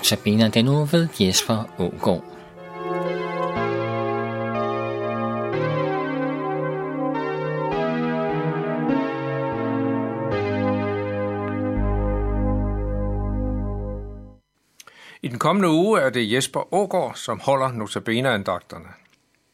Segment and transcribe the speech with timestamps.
[0.00, 2.24] Notabene den uge ved Jesper Ågaard.
[15.22, 18.88] I den kommende uge er det Jesper Ågaard, som holder notabene-andagterne.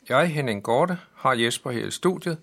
[0.08, 2.39] Jeg, Henning Gorte, har Jesper her i studiet,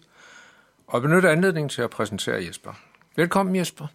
[0.88, 2.72] og benytter anledningen til at præsentere Jesper.
[3.16, 3.88] Velkommen Jesper.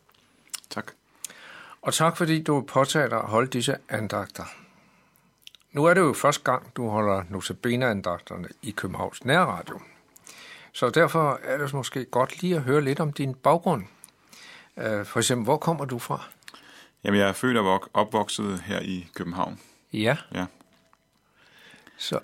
[1.88, 4.45] Og tak fordi du påtager dig at holde disse andagter.
[5.73, 9.80] Nu er det jo første gang, du holder notabene-andagterne i Københavns Nærradio.
[10.73, 13.84] Så derfor er det måske godt lige at høre lidt om din baggrund.
[14.77, 16.24] Øh, For eksempel, hvor kommer du fra?
[17.05, 19.60] Jamen, jeg er født og vok- opvokset her i København.
[19.93, 20.46] Ja, Ja.
[21.96, 22.20] så,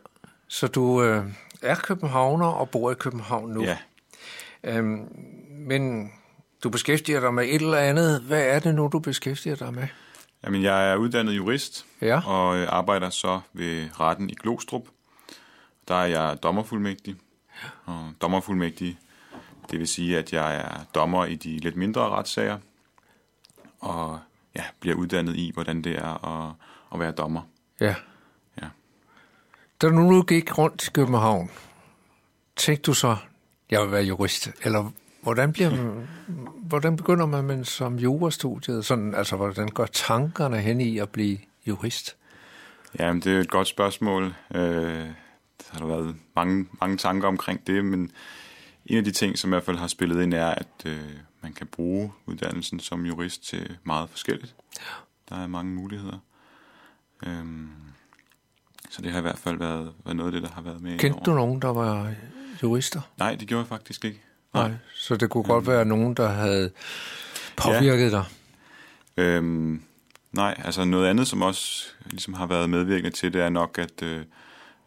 [0.48, 1.24] så du øh,
[1.62, 3.62] er københavner og bor i København nu.
[3.62, 3.78] Ja.
[4.64, 5.08] Øhm,
[5.50, 6.12] men
[6.64, 8.20] du beskæftiger dig med et eller andet.
[8.20, 9.86] Hvad er det nu, du beskæftiger dig med?
[10.44, 12.20] Jamen, jeg er uddannet jurist Ja.
[12.28, 14.82] og øh, arbejder så ved retten i Glostrup.
[15.88, 17.16] Der er jeg dommerfuldmægtig.
[17.84, 18.98] Og dommerfuldmægtig,
[19.70, 22.58] det vil sige, at jeg er dommer i de lidt mindre retssager.
[23.80, 24.18] Og
[24.56, 26.54] ja, bliver uddannet i, hvordan det er at,
[26.94, 27.42] at være dommer.
[27.80, 27.94] Ja.
[28.62, 28.66] Ja.
[29.82, 31.50] Da du nu gik rundt i København,
[32.56, 33.16] tænkte du så,
[33.70, 34.48] jeg vil være jurist?
[34.62, 34.90] Eller
[35.24, 36.08] hvordan, bliver man,
[36.62, 38.84] hvordan begynder man med som jurastudiet?
[38.84, 42.16] Sådan, altså, hvordan går tankerne hen i at blive jurist?
[42.98, 44.34] Jamen, det er et godt spørgsmål.
[44.54, 44.60] Øh,
[45.58, 48.10] der har der været mange, mange tanker omkring det, men
[48.86, 50.98] en af de ting, som i hvert fald har spillet ind, er, at øh,
[51.42, 54.54] man kan bruge uddannelsen som jurist til meget forskelligt.
[55.28, 56.18] Der er mange muligheder.
[57.26, 57.68] Øhm,
[58.90, 60.98] så det har i hvert fald været, været noget af det, der har været med
[60.98, 62.14] Kendte du nogen, der var
[62.62, 63.00] jurister?
[63.18, 64.20] Nej, det gjorde jeg faktisk ikke.
[64.54, 64.70] Nej.
[64.94, 66.70] Så det kunne godt være nogen, der havde
[67.56, 68.24] påvirket dig?
[69.16, 69.82] Øhm,
[70.32, 74.02] nej, altså noget andet, som også ligesom har været medvirkende til, det er nok, at
[74.02, 74.16] øh,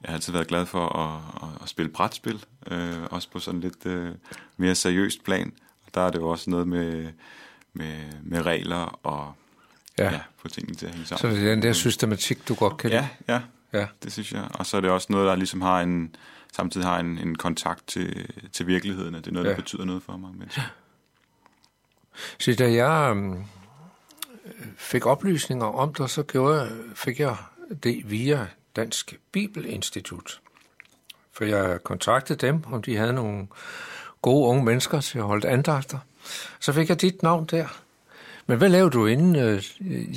[0.02, 3.60] jeg har altid været glad for at, at, at spille brætspil, øh, også på sådan
[3.60, 4.12] lidt øh,
[4.58, 5.54] mere seriøst plan.
[5.86, 7.08] Og der er det jo også noget med,
[7.74, 9.34] med, med regler og
[10.00, 10.04] Ja.
[10.06, 10.12] ja.
[10.12, 11.38] ja, få tingene til at hænge Så sammen.
[11.38, 13.44] det er den der systematik, du godt kan Ja, ja, lide?
[13.74, 13.88] Ja.
[14.04, 14.48] det synes jeg.
[14.54, 16.16] Og så er det også noget, der ligesom har en,
[16.58, 19.50] samtidig har en, en kontakt til, til virkeligheden, at det er noget, Ja.
[19.52, 20.62] der betyder noget for mange mennesker.
[22.40, 23.44] Så da jeg øhm,
[24.78, 27.36] fik oplysninger om dig, så gjorde fik jeg
[27.84, 30.42] det via Dansk Bibelinstitut.
[31.34, 33.48] For jeg kontaktede dem, om de havde nogle
[34.22, 36.00] gode unge mennesker til at holde andagter.
[36.60, 37.68] Så fik jeg dit navn der.
[38.48, 39.36] Men hvad lavede du inden?
[39.36, 39.64] øh,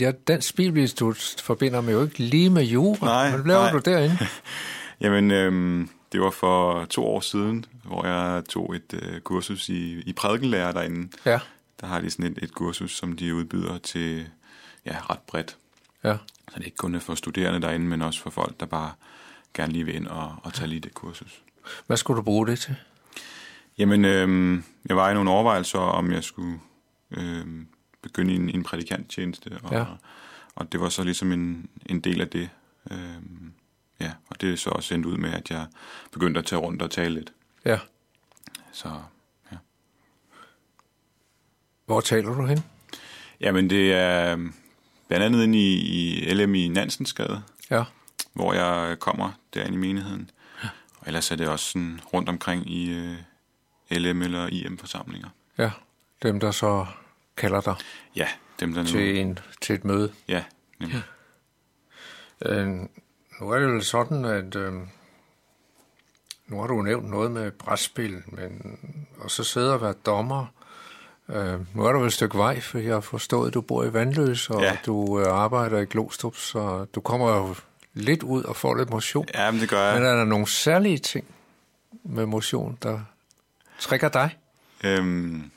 [0.03, 3.07] Ja, Dansk Bibelinstitut forbinder mig jo ikke lige med jura.
[3.07, 3.73] Nej, Hvad lavede nej.
[3.73, 4.19] du derinde?
[5.01, 10.01] Jamen, øhm, det var for to år siden, hvor jeg tog et øh, kursus i,
[10.01, 11.09] i prædikenlærer derinde.
[11.27, 11.39] Ja,
[11.81, 14.29] Der har de sådan et, et kursus, som de udbyder til
[14.87, 15.57] ja, ret bredt.
[16.05, 16.17] ja.
[16.49, 18.93] Så det er ikke kun for studerende derinde, men også for folk, der bare
[19.55, 21.43] gerne lige vil ind og, og tage lige det kursus.
[21.87, 22.77] Hvad skulle du bruge det til?
[23.79, 26.61] Jamen, øhm, jeg var i nogle overvejelser, om jeg skulle
[27.11, 27.67] øhm,
[28.03, 29.85] begynde en, en prædikanttjeneste, og, Ja.
[30.55, 32.49] og det var så ligesom en, en del af det.
[32.91, 33.53] Øhm,
[34.01, 35.67] ja, og det er så også endt ud med, at jeg
[36.13, 37.33] begyndte at tage rundt og tale lidt.
[37.65, 37.79] Ja.
[38.73, 38.89] Så
[39.53, 39.57] ja.
[41.87, 42.65] Hvor taler du hen?
[43.41, 44.55] Jamen, det er øhm,
[45.09, 45.77] blandt andet inde i,
[46.29, 47.85] i LM i Nansensgade, Ja.
[48.33, 50.31] hvor jeg kommer derinde i menigheden.
[50.99, 53.17] Og ellers er det også sådan rundt omkring i øh,
[53.91, 55.29] LM eller IM-forsamlinger.
[55.59, 55.71] Ja.
[56.23, 56.87] Dem, der så
[57.37, 57.75] kalder dig
[58.17, 58.29] Ja,
[58.61, 58.89] dem der nu...
[58.89, 60.13] til, en, til et møde.
[60.29, 60.45] Ja,
[60.81, 61.03] nemlig.
[62.47, 62.69] Øh,
[63.41, 64.73] nu er det jo sådan, at øh,
[66.47, 68.79] nu har du nævnt noget med brætspil, men,
[69.19, 70.47] og så sidder og være dommer.
[71.29, 73.85] Øh, nu er der vel et stykke vej, for jeg har forstået, at du bor
[73.85, 74.79] i Vandløs, og Ja.
[74.87, 77.55] du øh, arbejder i Glostrup, så du kommer jo
[77.95, 79.27] lidt ud og får lidt motion.
[79.35, 79.95] Ja, men det gør jeg.
[80.01, 81.25] Men er der nogle særlige ting
[82.05, 83.01] med motion, der
[83.79, 84.37] trækker dig?
[84.85, 85.51] Øhm,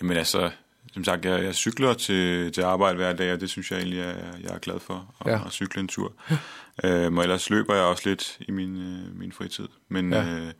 [0.00, 0.50] jamen altså,
[0.96, 3.98] som sagt, jeg, jeg cykler til, til arbejde hver dag, og det synes jeg egentlig,
[3.98, 5.46] jeg, jeg er glad for, at, Ja.
[5.46, 6.12] at cykle en tur.
[6.84, 9.68] øhm, og ellers løber jeg også lidt i min, øh, min fritid.
[9.88, 10.24] Men Ja.
[10.24, 10.52] øh,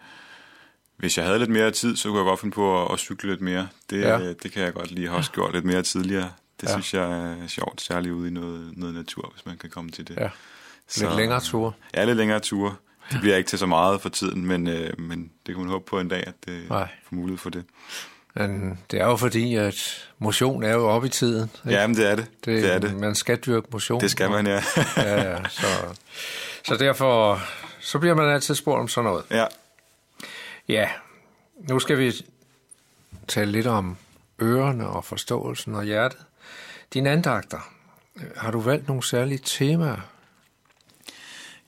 [0.97, 3.31] hvis jeg havde lidt mere tid, så kunne jeg godt finde på at, at cykle
[3.31, 3.69] lidt mere.
[3.91, 4.19] Det, Ja.
[4.19, 4.29] ja.
[4.33, 4.91] det kan jeg godt.
[4.91, 6.31] Jeg har også gjort lidt mere tidligere.
[6.61, 6.73] Det Ja.
[6.73, 10.09] synes jeg er sjovt, særligt ude i noget, noget natur, hvis man kan komme til
[10.09, 10.17] det.
[10.17, 10.29] Ja.
[11.01, 11.73] Lidt længere ture.
[11.95, 12.75] Ja, lidt længere ture.
[13.13, 15.85] Det bliver ikke til så meget for tiden, men, øh, men det kan man håbe
[15.85, 16.89] på en dag, at det Nej.
[17.09, 17.65] får mulighed for det.
[18.37, 21.51] Men det er jo fordi, at motion er jo oppe i tiden.
[21.65, 21.79] ikke?
[21.79, 22.27] Ja, men det er det.
[22.45, 22.97] det, det er det.
[22.97, 24.01] Man skal dyrke motion.
[24.01, 24.63] Det skal man, ja.
[24.97, 25.67] ja, ja, så,
[26.65, 27.41] så derfor
[27.81, 29.25] så bliver man altid spurgt om sådan noget.
[29.31, 29.45] ja.
[30.69, 30.89] Ja,
[31.59, 32.13] nu skal vi
[33.29, 33.97] tale lidt om
[34.43, 36.19] ørerne og forståelsen og hjertet.
[36.95, 37.71] Dine andagter,
[38.37, 39.97] Har du valgt nogle særlige temaer?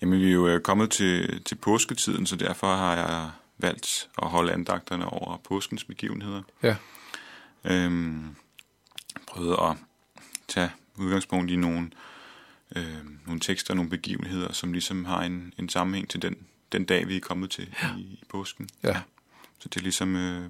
[0.01, 4.29] Jamen, vi er jo øh, kommet til, til påsketiden, så derfor har jeg valgt at
[4.29, 6.43] holde andagterne over påskens begivenheder.
[6.63, 6.77] Ja.
[7.65, 8.37] Øhm,
[9.27, 9.77] prøvet at
[10.49, 11.91] tage udgangspunkt i nogle,
[12.77, 17.09] øh, nogle tekster, nogle begivenheder, som ligesom har en, en sammenhæng til den, den dag,
[17.09, 17.97] vi er kommet til ja.
[17.97, 18.69] i, i påsken.
[18.83, 19.01] Ja.
[19.59, 20.43] Så det er ligesom, øh,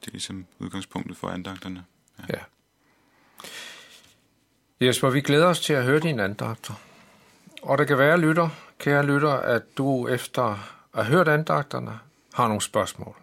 [0.00, 1.84] det er ligesom udgangspunktet for andagterne.
[2.18, 2.24] Ja.
[2.36, 2.40] ja.
[4.86, 6.74] Jesper, vi glæder os til at høre dine andagter.
[7.62, 8.48] Og det kan være, lytter,
[8.78, 11.98] kære lytter, at du efter at have hørt andagterne
[12.34, 13.16] har nogle spørgsmål.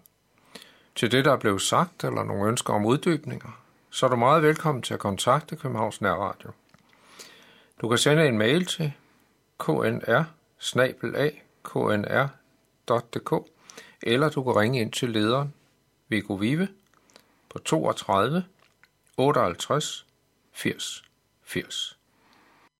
[0.95, 4.43] Til det, der er blevet sagt, eller nogle ønsker om uddybninger, så er du meget
[4.43, 6.51] velkommen til at kontakte Københavns Nærradio.
[7.81, 8.93] Du kan sende en mail til
[9.59, 10.23] knr
[11.63, 13.33] knr.dk,
[14.01, 15.53] eller du kan ringe ind til lederen
[16.07, 16.67] Viggo Vive
[17.49, 18.45] på 32
[19.17, 20.05] 58
[20.53, 21.03] 80
[21.43, 22.00] 80.